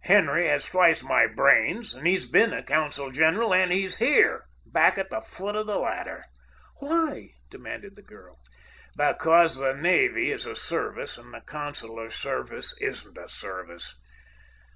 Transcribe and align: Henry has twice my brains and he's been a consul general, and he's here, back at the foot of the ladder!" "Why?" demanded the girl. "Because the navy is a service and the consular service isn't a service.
Henry 0.00 0.48
has 0.48 0.64
twice 0.68 1.04
my 1.04 1.28
brains 1.28 1.94
and 1.94 2.04
he's 2.04 2.26
been 2.28 2.52
a 2.52 2.64
consul 2.64 3.12
general, 3.12 3.54
and 3.54 3.70
he's 3.70 3.98
here, 3.98 4.46
back 4.66 4.98
at 4.98 5.08
the 5.08 5.20
foot 5.20 5.54
of 5.54 5.68
the 5.68 5.78
ladder!" 5.78 6.24
"Why?" 6.80 7.28
demanded 7.48 7.94
the 7.94 8.02
girl. 8.02 8.40
"Because 8.96 9.56
the 9.58 9.74
navy 9.74 10.32
is 10.32 10.46
a 10.46 10.56
service 10.56 11.16
and 11.16 11.32
the 11.32 11.42
consular 11.42 12.10
service 12.10 12.74
isn't 12.80 13.16
a 13.16 13.28
service. 13.28 13.94